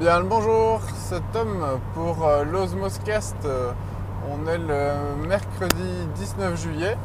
[0.00, 3.36] Bien le bonjour, c'est Tom pour euh, l'Osmoscast.
[3.44, 3.70] Euh,
[4.28, 6.98] On est le mercredi 19 juillet.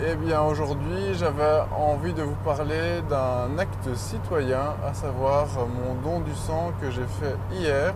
[0.00, 6.20] Et bien aujourd'hui, j'avais envie de vous parler d'un acte citoyen, à savoir mon don
[6.20, 7.92] du sang que j'ai fait hier.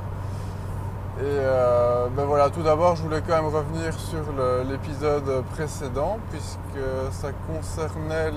[1.21, 4.25] Et euh, ben voilà, tout d'abord, je voulais quand même revenir sur
[4.69, 8.33] l'épisode précédent, puisque ça concernait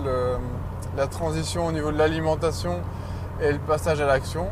[0.96, 2.80] la transition au niveau de l'alimentation
[3.42, 4.46] et le passage à l'action.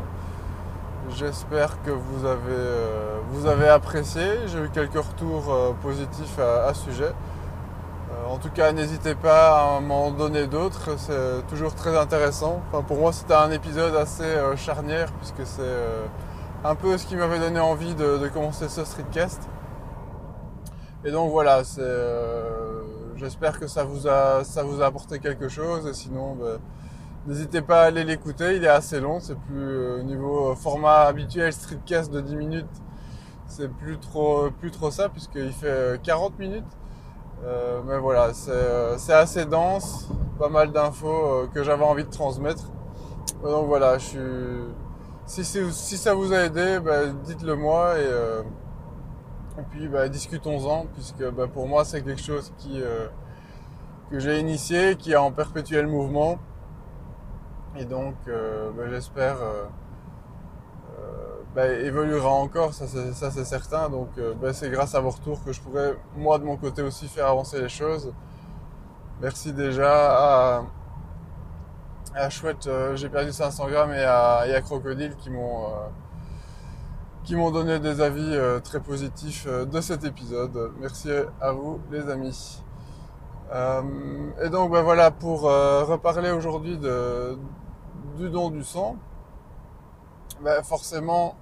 [1.10, 4.22] J'espère que vous avez, euh, vous avez apprécié.
[4.46, 7.12] J'ai eu quelques retours euh, positifs à, à ce sujet.
[8.10, 10.98] Euh, en tout cas, n'hésitez pas à m'en donner d'autres.
[10.98, 12.60] C'est toujours très intéressant.
[12.68, 15.62] Enfin, pour moi, c'était un épisode assez charnière puisque c'est
[16.64, 19.48] un peu ce qui m'avait donné envie de, commencer ce streetcast.
[21.04, 21.62] Et donc voilà,
[23.14, 25.86] j'espère que ça vous, a, ça vous a apporté quelque chose.
[25.86, 26.58] Et sinon, ben,
[27.26, 31.02] N'hésitez pas à aller l'écouter, il est assez long, c'est plus euh, au niveau format
[31.02, 32.66] habituel streetcast de 10 minutes,
[33.48, 36.64] c'est plus trop, plus trop ça puisqu'il fait euh, 40 minutes.
[37.44, 42.10] Euh, mais voilà, c'est euh, assez dense, pas mal d'infos euh, que j'avais envie de
[42.10, 42.64] transmettre.
[43.44, 44.20] Euh, Donc voilà, je suis...
[45.26, 48.42] si, si ça vous a aidé, bah, dites-le moi et, euh,
[49.70, 53.06] puis bah, discutons-en puisque bah, pour moi c'est quelque chose qui, euh,
[54.10, 56.38] que j'ai initié, qui est en perpétuel mouvement.
[57.78, 59.64] Et donc, euh, bah, j'espère, euh,
[60.98, 63.90] euh, bah, évoluera encore, ça c'est, certain.
[63.90, 64.08] Donc,
[64.40, 67.26] bah, c'est grâce à vos retours que je pourrais, moi, de mon côté aussi, faire
[67.26, 68.12] avancer les choses.
[69.20, 70.62] Merci déjà
[72.14, 75.66] à, Chouette, j'ai perdu 500 grammes, et à, Crocodile qui m'ont,
[77.24, 80.72] qui m'ont donné des avis très positifs de cet épisode.
[80.80, 81.10] Merci
[81.40, 82.62] à vous, les amis.
[83.52, 87.36] Et donc, bah, voilà, pour reparler aujourd'hui de,
[88.16, 88.96] du don du sang,
[90.40, 91.36] ben, forcément,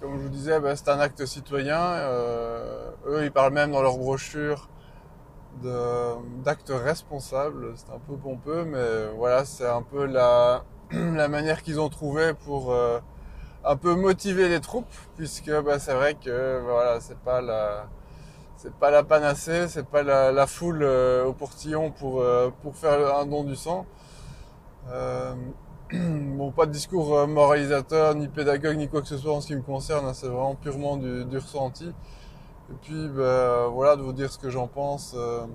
[0.00, 1.80] comme je vous disais, ben, c'est un acte citoyen.
[1.80, 4.68] Euh, eux, ils parlent même dans leur brochure
[6.44, 7.74] d'actes responsables.
[7.76, 12.32] C'est un peu pompeux, mais voilà, c'est un peu la, la manière qu'ils ont trouvé
[12.34, 13.00] pour euh,
[13.64, 17.86] un peu motiver les troupes, puisque ben, c'est vrai que voilà, c'est pas la
[18.56, 22.24] c'est pas la panacée, c'est pas la, foule euh, au portillon pour
[22.62, 23.86] pour faire un don du sang.
[25.92, 29.48] bon, pas de discours euh, moralisateur, ni pédagogue, ni quoi que ce soit en ce
[29.48, 30.06] qui me concerne.
[30.06, 31.88] hein, c'est vraiment purement du, du ressenti.
[31.88, 35.14] Et puis, ben, voilà, de vous dire ce que j'en pense.
[35.16, 35.46] euh,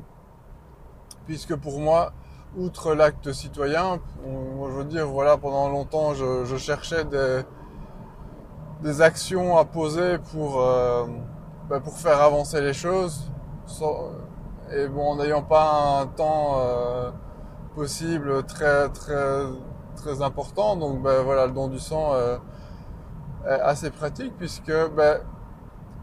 [1.26, 2.12] puisque pour moi,
[2.58, 7.06] outre l'acte citoyen, je veux dire, voilà, pendant longtemps, je, cherchais
[8.84, 11.06] des, actions à poser pour, euh,
[11.84, 13.32] pour faire avancer les choses.
[14.72, 16.62] et bon, en n'ayant pas un temps
[17.76, 19.46] possible très, très,
[19.96, 20.76] très important.
[20.76, 22.38] Donc ben, voilà, le don du sang euh,
[23.46, 25.20] est assez pratique puisque ben,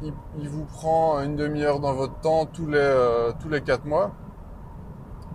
[0.02, 4.10] il, vous prend une demi-heure dans votre temps tous les, euh, tous les 4 mois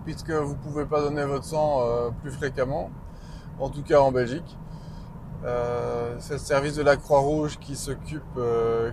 [0.04, 2.90] puisque vous pouvez pas donner votre sang euh, plus fréquemment,
[3.60, 4.58] en tout cas en Belgique.
[6.18, 8.40] C'est le service de la Croix-Rouge qui s'occupe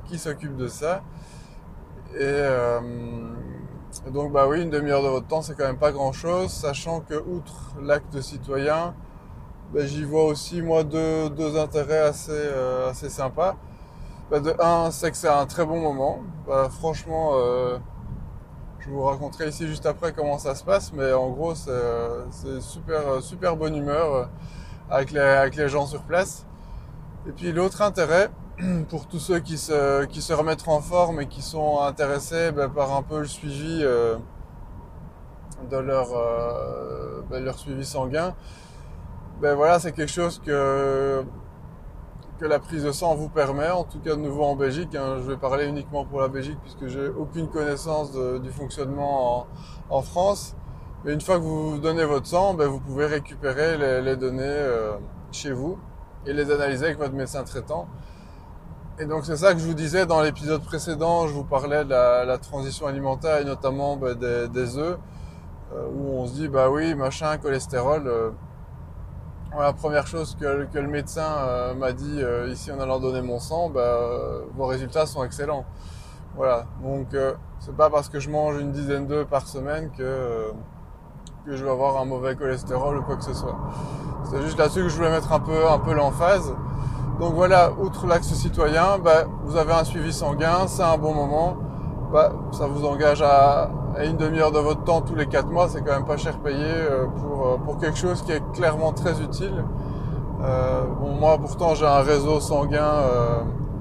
[0.06, 1.02] qui s'occupe de ça.
[2.20, 2.44] Et
[4.12, 7.16] donc bah oui, une demi-heure de votre temps, c'est quand même pas grand-chose, sachant que
[7.16, 8.94] outre l'acte citoyen,
[9.76, 13.56] bah, j'y vois aussi moi deux, deux intérêts assez euh, assez sympas.
[14.32, 16.22] Bah, de un, c'est que c'est un très bon moment.
[16.48, 17.78] Bah, franchement, euh,
[18.80, 22.26] je vous raconterai ici juste après comment ça se passe, mais en gros, c'est euh,
[22.62, 24.26] super euh, super bonne humeur euh,
[24.90, 26.46] avec les avec les gens sur place.
[27.28, 28.30] Et puis l'autre intérêt,
[28.90, 32.70] pour tous ceux qui se, qui se remettent en forme et qui sont intéressés ben,
[32.70, 34.16] par un peu le suivi euh,
[35.70, 38.34] de leur, euh, ben, leur suivi sanguin,
[39.42, 41.24] ben voilà, c'est quelque chose que,
[42.40, 44.96] que la prise de sang vous permet, en tout cas de nouveau en Belgique.
[44.96, 45.18] hein.
[45.18, 49.48] je vais parler uniquement pour la Belgique puisque j'ai aucune connaissance du fonctionnement en,
[49.98, 50.56] en France.
[51.04, 54.94] Mais une fois que vous donnez votre sang, ben, vous pouvez récupérer les, données euh,
[55.32, 55.78] chez vous
[56.26, 57.88] et les analyser avec votre médecin traitant.
[59.00, 61.90] Et donc c'est ça que je vous disais dans l'épisode précédent, je vous parlais de
[61.90, 64.98] la, transition alimentaire et notamment bah, des, des œufs,
[65.74, 68.08] euh, où on se dit bah oui, machin, cholestérol.
[68.08, 68.32] euh,
[69.62, 73.40] la première chose que, le médecin euh, m'a dit euh, ici en allant donner mon
[73.40, 75.66] sang, bah, euh, vos résultats sont excellents.
[76.36, 77.16] Voilà, donc
[77.60, 80.52] c'est pas parce que je mange une dizaine d'œufs par semaine que,
[81.46, 83.56] que je vais avoir un mauvais cholestérol ou quoi que ce soit.
[84.30, 86.54] C'est juste là-dessus que je voulais mettre un peu, un peu l'emphase.
[87.22, 91.56] Donc voilà, outre l'axe citoyen, bah, vous avez un suivi sanguin, c'est un bon moment.
[92.12, 95.70] Bah, ça vous engage à, à une demi-heure de votre temps tous les quatre mois,
[95.70, 98.92] c'est quand même pas cher payé euh, pour, euh, pour quelque chose qui est clairement
[98.92, 99.64] très utile.
[101.00, 102.94] bon, moi pourtant j'ai un réseau sanguin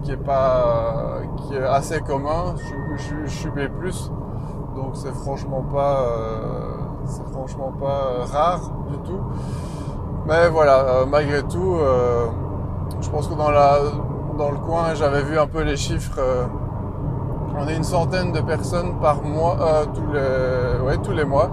[0.03, 2.55] qui est pas qui est assez commun.
[2.97, 3.69] Je, suis B+,
[4.77, 6.07] donc c'est franchement pas
[7.07, 9.21] c'est franchement pas rare du tout.
[10.27, 11.77] Mais voilà, malgré tout,
[13.01, 13.79] je pense que dans la
[14.39, 16.21] dans le coin, j'avais vu un peu les chiffres.
[17.55, 21.25] Euh, on est une centaine de personnes par mois, euh, tous, les, ouais, tous les
[21.25, 21.51] mois,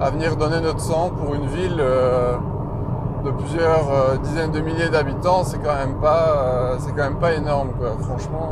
[0.00, 2.36] à venir donner notre sang pour une ville euh,
[3.24, 5.44] de plusieurs dizaines de milliers d'habitants.
[5.44, 7.92] C'est quand même pas, c'est quand même pas énorme, quoi.
[8.00, 8.50] Franchement,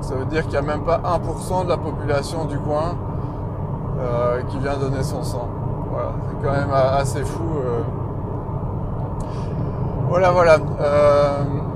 [0.00, 2.96] ça veut dire qu'il n'y a même pas 1% de la population du coin
[4.48, 5.48] qui vient donner son sang.
[5.92, 7.44] Voilà, c'est quand même assez fou.
[10.08, 10.56] Voilà, voilà.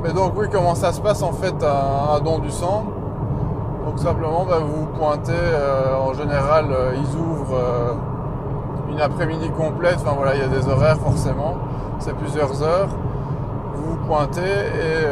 [0.02, 2.86] Mais donc oui, comment ça se passe en fait un, don du sang?
[3.94, 7.92] Donc simplement, bah, vous pointez, euh, en général, euh, ils ouvrent euh,
[8.90, 11.58] une après-midi complète, enfin voilà, il y a des horaires forcément,
[12.00, 12.88] c'est plusieurs heures.
[13.76, 15.06] Vous pointez et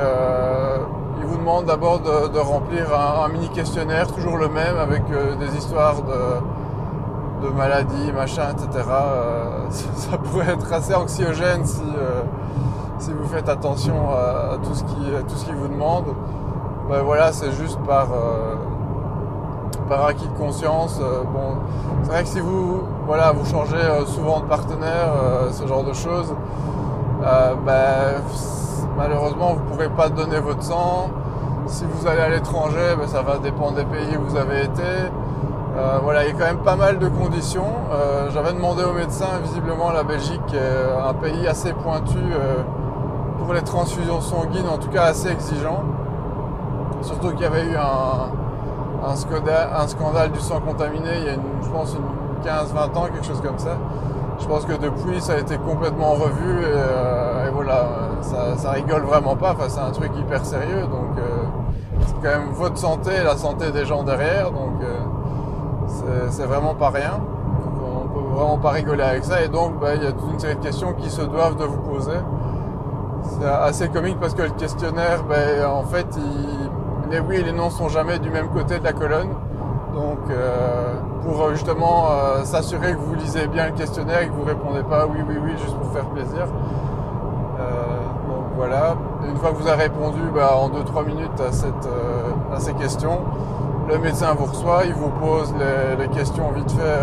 [1.20, 5.05] ils vous demandent d'abord de, remplir un, mini questionnaire, toujours le même, avec
[5.38, 8.85] des histoires de, maladies, machin, etc.
[9.70, 11.82] ça pourrait être assez anxiogène si
[12.99, 16.06] si vous faites attention à, tout ce qui tout ce qui vous demande,
[16.93, 18.55] ben voilà, c'est juste par euh,
[20.06, 21.00] acquis de conscience.
[21.00, 21.56] Euh, bon,
[22.03, 25.09] c'est vrai que si vous voilà, vous changez euh, souvent de partenaire,
[25.53, 26.35] ce genre de choses,
[27.23, 28.21] ben,
[28.99, 31.09] malheureusement vous ne pourrez pas donner votre sang.
[31.67, 34.83] Si vous allez à l'étranger, ben, ça va dépendre des pays où vous avez été.
[36.03, 37.73] voilà, il y a quand même pas mal de conditions.
[38.35, 42.19] J'avais demandé au médecin, visiblement la Belgique est un pays assez pointu
[43.38, 45.85] pour les transfusions sanguines, en tout cas assez exigeant.
[47.02, 51.94] Surtout qu'il y avait eu un, scandale, du sang contaminé il y a, je pense,
[51.94, 53.76] une 15-20 ans, quelque chose comme ça.
[54.40, 57.87] Je pense que depuis, ça a été complètement revu et, euh, voilà,
[58.20, 59.52] ça, rigole vraiment pas.
[59.52, 61.44] Enfin, c'est un truc hyper sérieux, donc euh,
[62.06, 66.75] c'est quand même votre santé et la santé des gens derrière, donc euh, c'est vraiment
[66.75, 67.20] pas rien.
[67.84, 70.38] on peut vraiment pas rigoler avec ça et donc bah, il y a toute une
[70.40, 72.19] série de questions qui se doivent de vous poser.
[73.22, 76.19] C'est assez comique parce que le questionnaire, ben, en fait,
[77.12, 79.29] les oui et les non sont jamais du même côté de la colonne.
[79.94, 84.32] Donc, euh, pour euh, justement euh, s'assurer que vous lisez bien le questionnaire et que
[84.32, 86.47] vous répondez pas oui, oui, oui, juste pour faire plaisir.
[88.26, 88.97] donc voilà.
[89.29, 91.88] Une fois que vous avez répondu ben, en 2-3 minutes à, cette,
[92.55, 93.20] à, ces questions,
[93.88, 95.53] le médecin vous reçoit, il vous pose
[95.99, 97.00] les questions vite fait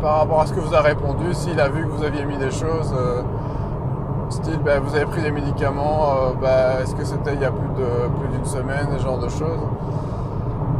[0.00, 1.32] par rapport à ce que vous avez répondu.
[1.32, 2.94] S'il a vu que vous aviez mis des choses
[4.64, 8.28] Bah, vous avez pris des médicaments, euh, bah, est-ce que c'était il y a plus
[8.32, 9.60] d'une semaine, ce genre de choses.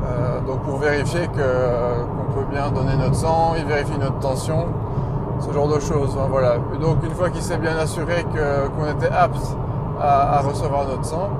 [0.06, 4.67] Euh, donc pour vérifier qu'on peut bien donner notre sang, il vérifie notre tension,
[5.39, 6.17] ce genre de choses.
[6.19, 6.56] Hein, voilà.
[6.81, 9.56] donc une fois qu'il s'est bien assuré qu'on était apte
[10.01, 11.31] à, recevoir notre sang,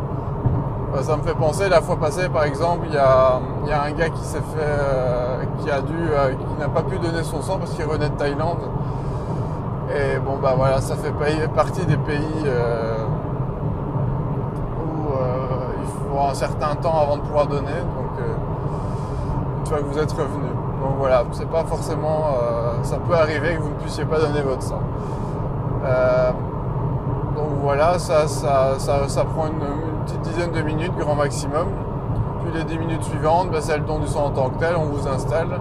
[0.93, 3.41] bah, ça me fait penser la fois passée par exemple, il y a,
[3.83, 5.97] un gars qui s'est fait, euh, qui a dû,
[6.39, 8.61] qui n'a pas pu donner son sang parce qu'il revenait de Thaïlande.
[9.91, 11.13] Et bon, bah voilà, ça fait
[11.49, 13.05] partie des pays euh,
[14.81, 15.47] où euh,
[15.83, 17.67] il faut un certain temps avant de pouvoir donner.
[17.67, 18.35] Donc, euh,
[19.61, 20.49] une fois que vous êtes revenu.
[20.81, 22.25] Donc voilà, c'est pas forcément.
[22.83, 24.81] ça peut arriver que vous ne puissiez pas donner votre sang.
[27.35, 31.69] donc voilà, ça, ça, prend une, petite dizaine de minutes, grand maximum.
[32.43, 34.77] Puis les 10 minutes suivantes, bah, c'est le don du sang en tant que tel,
[34.77, 35.59] on vous installe.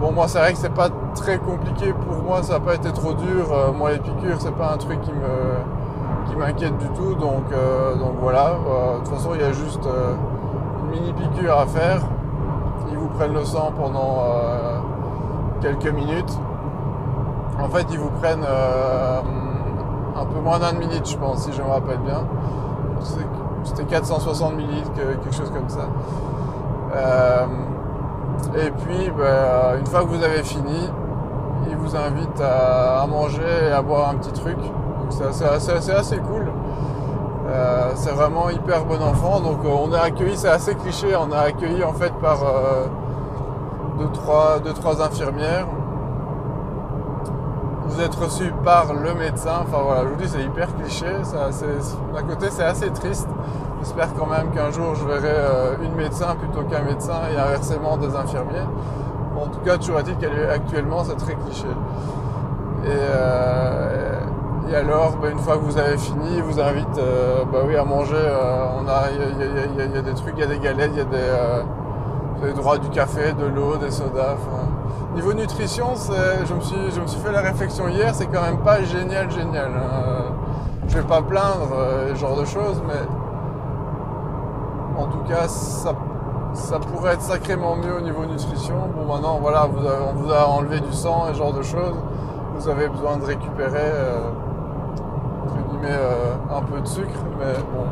[0.00, 2.92] Bon, moi, c'est vrai que c'est pas très compliqué pour moi, ça n'a pas été
[2.92, 3.52] trop dur.
[3.52, 7.14] Euh, moi, les piqûres, c'est pas un truc qui me qui m'inquiète du tout.
[7.14, 8.50] Donc, euh, donc voilà.
[8.50, 9.86] Euh, de toute façon, il y a juste
[10.82, 12.00] une mini piqûre à faire.
[12.90, 14.22] Ils vous prennent le sang pendant
[15.60, 16.38] quelques minutes.
[17.58, 21.68] En fait, ils vous prennent un peu moins d'une minute, je pense, si je me
[21.68, 22.24] rappelle bien.
[23.64, 25.88] C'était 460 millilitres, quelque chose comme ça.
[28.56, 30.90] Et puis, ben, une fois que vous avez fini,
[31.68, 34.56] il vous invite à, manger et à boire un petit truc.
[34.56, 36.50] Donc c'est assez, cool.
[37.48, 39.40] Euh, c'est vraiment hyper bon enfant.
[39.40, 42.86] Donc euh, on est accueilli, c'est assez cliché, on est accueilli en fait par euh,
[43.98, 45.66] deux, trois, deux, trois infirmières.
[47.86, 49.60] Vous êtes reçu par le médecin.
[49.62, 51.06] Enfin voilà, je vous dis c'est hyper cliché.
[51.06, 53.28] D'un côté c'est assez triste.
[53.84, 58.16] J'espère quand même qu'un jour je verrai une médecin plutôt qu'un médecin et inversement des
[58.16, 58.66] infirmiers
[59.40, 61.66] en tout cas, toujours est-il qu'actuellement, c'est très cliché.
[62.84, 64.20] Et, euh,
[64.74, 67.84] alors, bah, une fois que vous avez fini, il vous invite euh, bah oui, à
[67.84, 68.14] manger.
[68.16, 68.66] Euh,
[69.78, 71.32] il y, a des trucs, il y a des galettes, il y a des,
[72.36, 74.36] vous avez droit du café, de l'eau, des sodas.
[75.14, 75.88] Niveau nutrition,
[76.44, 79.30] je me, suis, je me suis fait la réflexion hier, c'est quand même pas génial,
[79.30, 79.70] génial.
[79.76, 80.32] Hein.
[80.88, 81.70] je vais pas plaindre
[82.10, 83.00] ce genre de choses, mais
[85.14, 85.92] tout cas, ça,
[86.52, 88.74] ça pourrait être sacrément mieux au niveau nutrition.
[88.94, 91.96] Bon, maintenant, voilà, vous on vous a enlevé du sang et ce genre de choses.
[92.56, 93.90] Vous avez besoin de récupérer,
[95.44, 95.98] entre guillemets,
[96.54, 97.84] un peu de sucre, mais bon,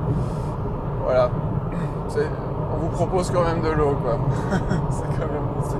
[1.04, 1.30] voilà
[2.74, 4.18] on vous propose quand même de l'eau, quoi.
[4.90, 5.28] c'est quand,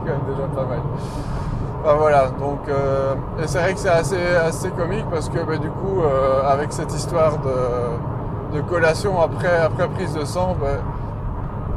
[0.07, 1.99] même déjà pas mal.
[1.99, 5.69] voilà, donc, euh, et c'est vrai que c'est assez, assez comique parce que bah, du
[5.69, 10.67] coup, euh, avec cette histoire de, collation après, après prise de sang, bah,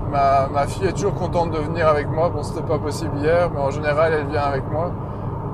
[0.10, 2.30] ma, fille est toujours contente de venir avec moi.
[2.30, 4.92] Bon, c'était pas possible hier, mais en général, elle vient avec moi,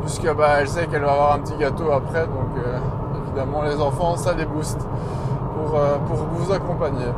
[0.01, 2.77] puisque bah, elle sait qu'elle va avoir un petit gâteau après, donc euh,
[3.25, 4.88] évidemment, les enfants, ça les booste
[5.55, 7.12] pour, pour vous accompagner.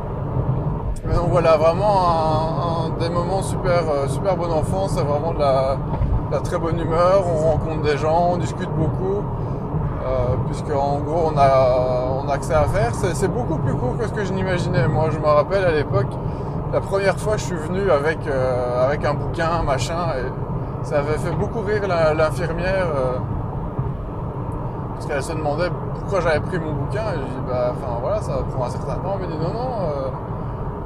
[1.06, 5.76] Mais donc voilà, vraiment des moments super, euh, super bon enfant, c'est vraiment de la,
[6.42, 9.22] très bonne humeur, on rencontre des gens, on discute beaucoup,
[10.04, 12.92] euh, puisque en gros on a, on a accès à faire.
[12.94, 14.88] C'est beaucoup plus court que ce que je n'imaginais.
[14.88, 16.10] Moi je me rappelle à l'époque,
[16.74, 21.16] la première fois je suis venu avec, euh, avec un bouquin, machin, et ça avait
[21.16, 22.88] fait beaucoup rire l'infirmière.
[24.92, 28.20] parce qu'elle se demandait pourquoi j'avais pris mon bouquin et je dis bah enfin voilà
[28.20, 29.74] ça prend un certain temps mais dit non non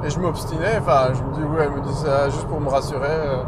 [0.03, 2.69] et je m'obstinais, enfin, je me dis, ouais, elle me dit ça juste pour me
[2.69, 3.05] rassurer.
[3.09, 3.41] Euh.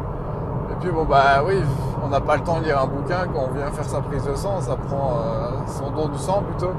[0.71, 1.62] Et puis, bon, bah oui,
[2.03, 4.25] on n'a pas le temps de lire un bouquin quand on vient faire sa prise
[4.25, 6.74] de sang, ça prend euh, son don du sang plutôt.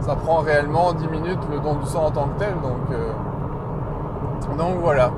[0.00, 3.12] Ça prend réellement 10 minutes le don du sang en tant que tel, donc, euh,
[4.56, 5.10] donc voilà.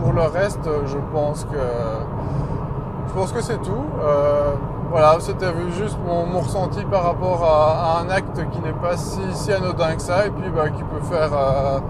[0.00, 1.58] pour le reste, je pense que
[3.08, 3.84] je pense que c'est tout.
[4.94, 9.96] Voilà, c'était juste mon, ressenti par rapport à, un acte qui n'est pas si, anodin
[9.96, 11.80] que ça et puis bah, qui peut faire euh,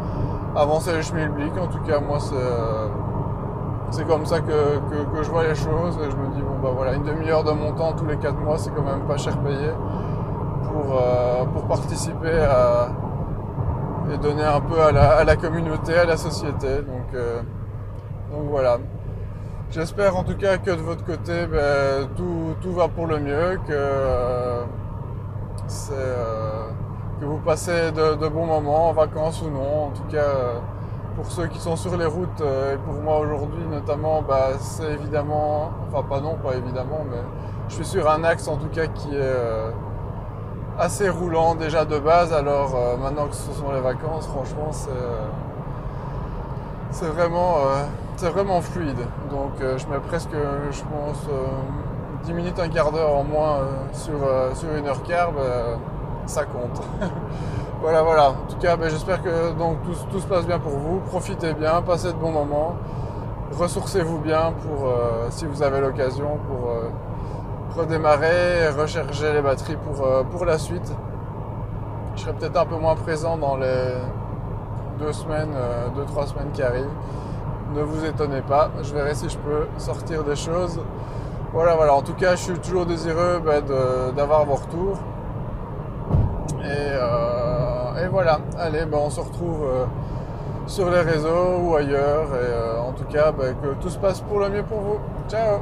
[0.56, 1.52] avancer les schmilblick.
[1.60, 4.80] En tout cas, moi, c'est euh, comme ça que,
[5.22, 7.92] je vois les choses je me dis, bon, bah voilà, une demi-heure de mon temps
[7.92, 12.88] tous les 4 mois, c'est quand même pas cher payé euh, pour participer à,
[14.12, 14.92] et donner un peu à
[15.25, 16.82] la, communauté, à la société.
[16.82, 17.14] Donc,
[18.30, 18.78] donc voilà.
[19.75, 23.73] J'espère en tout cas que de votre côté, ben, tout, va pour le mieux, que,
[23.73, 24.62] euh,
[25.90, 26.68] euh,
[27.20, 29.87] que vous passez de, bons moments, en vacances ou non.
[29.87, 30.61] En tout cas,
[31.16, 34.92] pour ceux qui sont sur les routes, euh, et pour moi aujourd'hui notamment, ben, c'est
[34.92, 37.23] évidemment, enfin pas non, pas évidemment, mais
[37.68, 39.73] je suis sur un axe en tout cas qui est
[40.78, 42.33] assez roulant déjà de base.
[42.33, 44.90] Alors maintenant que ce sont les vacances, franchement, c'est
[46.90, 47.57] c'est vraiment
[48.16, 48.99] c'est vraiment fluide.
[49.31, 51.26] Donc euh, je mets presque, je pense,
[52.25, 55.33] 10 euh, minutes, un quart d'heure en moins euh, sur, sur une heure quart,
[56.26, 56.83] ça compte.
[57.81, 58.31] voilà, voilà.
[58.31, 59.78] En tout cas, ben, j'espère que donc,
[60.11, 61.00] tout, se passe bien pour vous.
[61.00, 62.76] Profitez bien, passez de bons moments.
[63.52, 64.90] Ressourcez-vous bien pour,
[65.31, 66.71] si vous avez l'occasion, pour
[67.76, 70.93] redémarrer et recharger les batteries pour, pour la suite.
[72.16, 73.95] Je serai peut-être un peu moins présent dans les
[74.99, 75.54] deux semaines,
[75.97, 76.90] deux, trois semaines qui arrivent
[77.75, 78.71] ne vous étonnez pas.
[78.83, 80.81] Je verrai si je peux sortir des choses.
[81.52, 81.95] Voilà, voilà.
[81.95, 83.61] En tout cas, je suis toujours désireux bah,
[84.16, 84.99] d'avoir vos retours.
[86.64, 88.38] Euh, et, voilà.
[88.59, 89.85] Allez, bah, on se retrouve euh,
[90.66, 92.26] sur les réseaux ou ailleurs.
[92.26, 94.99] Et euh, en tout cas, bah, que tout se passe pour le mieux pour vous.
[95.28, 95.61] Ciao